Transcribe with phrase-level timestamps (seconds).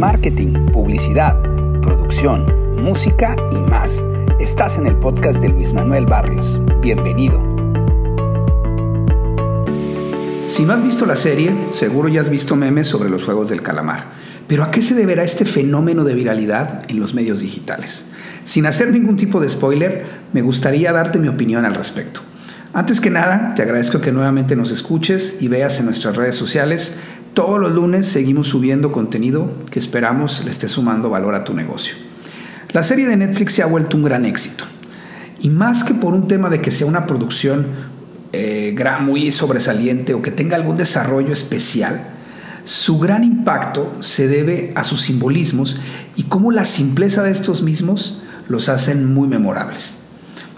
[0.00, 1.38] marketing, publicidad,
[1.82, 2.46] producción,
[2.82, 4.02] música y más.
[4.40, 6.58] Estás en el podcast de Luis Manuel Barrios.
[6.80, 7.38] Bienvenido.
[10.48, 13.60] Si no has visto la serie, seguro ya has visto memes sobre los juegos del
[13.60, 14.06] calamar.
[14.48, 18.06] Pero ¿a qué se deberá este fenómeno de viralidad en los medios digitales?
[18.44, 22.22] Sin hacer ningún tipo de spoiler, me gustaría darte mi opinión al respecto.
[22.72, 26.94] Antes que nada, te agradezco que nuevamente nos escuches y veas en nuestras redes sociales.
[27.34, 31.94] Todos los lunes seguimos subiendo contenido que esperamos le esté sumando valor a tu negocio.
[32.72, 34.64] La serie de Netflix se ha vuelto un gran éxito.
[35.40, 37.66] Y más que por un tema de que sea una producción
[38.32, 42.08] eh, muy sobresaliente o que tenga algún desarrollo especial,
[42.64, 45.80] su gran impacto se debe a sus simbolismos
[46.16, 49.94] y cómo la simpleza de estos mismos los hacen muy memorables.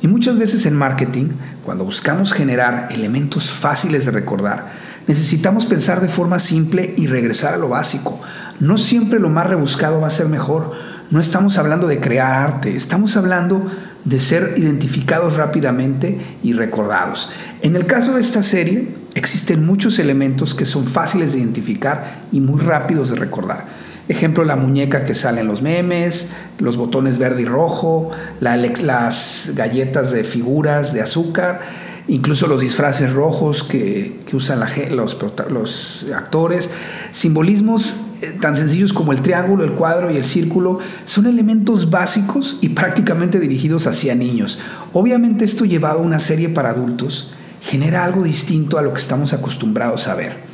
[0.00, 1.30] Y muchas veces en marketing,
[1.64, 4.70] cuando buscamos generar elementos fáciles de recordar,
[5.08, 8.20] necesitamos pensar de forma simple y regresar a lo básico.
[8.60, 10.72] No siempre lo más rebuscado va a ser mejor.
[11.10, 13.66] No estamos hablando de crear arte, estamos hablando
[14.04, 17.30] de ser identificados rápidamente y recordados.
[17.62, 22.40] En el caso de esta serie, existen muchos elementos que son fáciles de identificar y
[22.40, 23.66] muy rápidos de recordar.
[24.08, 30.12] Ejemplo, la muñeca que sale en los memes, los botones verde y rojo, las galletas
[30.12, 31.60] de figuras de azúcar,
[32.08, 36.70] incluso los disfraces rojos que, usan los, actores.
[37.12, 42.58] Simbolismos eh, tan sencillos como el triángulo, el cuadro y el círculo son elementos básicos
[42.60, 44.58] y prácticamente dirigidos hacia niños.
[44.92, 49.32] Obviamente esto llevado a una serie para adultos genera algo distinto a lo que estamos
[49.32, 50.48] acostumbrados a ver.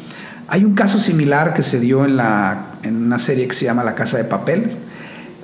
[0.49, 2.19] Hay un caso similar que se dio en,
[2.83, 4.71] en una serie que se llama La Casa de Papel,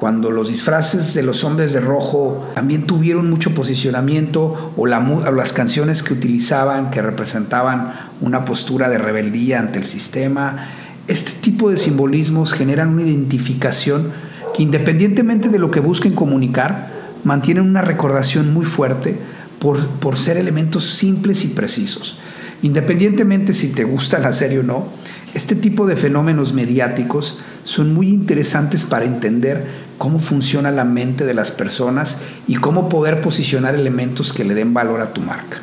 [0.01, 6.03] cuando los disfraces de los hombres de rojo también tuvieron mucho posicionamiento o, las canciones
[6.03, 7.93] que utilizaban que representaban
[8.23, 10.69] una postura de rebeldía ante el sistema.
[11.07, 14.11] Este tipo de simbolismos generan una identificación
[14.55, 16.91] que independientemente de lo que busquen comunicar,
[17.23, 19.19] mantienen una recordación muy fuerte
[19.59, 22.19] por, por ser elementos simples y precisos.
[22.63, 24.89] Independientemente si te gusta la serie o no,
[25.35, 31.35] este tipo de fenómenos mediáticos son muy interesantes para entender cómo funciona la mente de
[31.35, 32.17] las personas
[32.47, 35.59] y cómo poder posicionar elementos que le den valor a tu marca.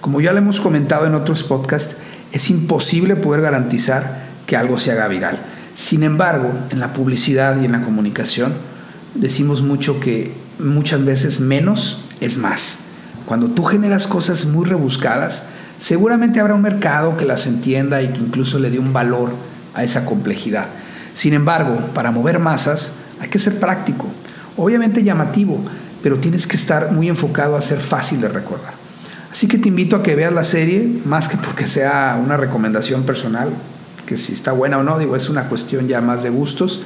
[0.00, 1.98] Como ya lo hemos comentado en otros podcasts,
[2.32, 5.38] es imposible poder garantizar que algo se haga viral.
[5.74, 8.54] Sin embargo, en la publicidad y en la comunicación
[9.14, 12.78] decimos mucho que muchas veces menos es más.
[13.26, 15.42] Cuando tú generas cosas muy rebuscadas,
[15.76, 19.34] seguramente habrá un mercado que las entienda y que incluso le dé un valor
[19.74, 20.68] a esa complejidad.
[21.12, 24.06] Sin embargo, para mover masas hay que ser práctico,
[24.56, 25.58] obviamente llamativo,
[26.00, 28.74] pero tienes que estar muy enfocado a ser fácil de recordar.
[29.32, 33.02] Así que te invito a que veas la serie, más que porque sea una recomendación
[33.02, 33.50] personal,
[34.06, 36.82] que si está buena o no, digo, es una cuestión ya más de gustos,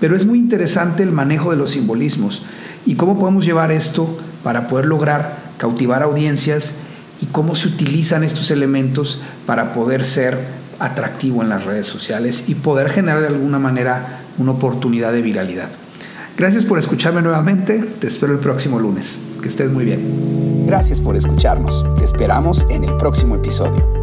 [0.00, 2.42] pero es muy interesante el manejo de los simbolismos
[2.84, 6.74] y cómo podemos llevar esto para poder lograr cautivar audiencias
[7.22, 10.38] y cómo se utilizan estos elementos para poder ser
[10.78, 15.68] atractivo en las redes sociales y poder generar de alguna manera una oportunidad de viralidad.
[16.36, 19.20] Gracias por escucharme nuevamente, te espero el próximo lunes.
[19.42, 20.64] Que estés muy bien.
[20.66, 23.99] Gracias por escucharnos, te esperamos en el próximo episodio.